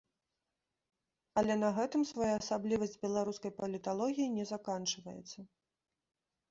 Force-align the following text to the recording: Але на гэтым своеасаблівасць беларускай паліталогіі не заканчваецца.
Але 1.41 1.53
на 1.63 1.69
гэтым 1.77 2.01
своеасаблівасць 2.13 2.99
беларускай 3.07 3.51
паліталогіі 3.61 4.35
не 4.41 4.45
заканчваецца. 4.55 5.39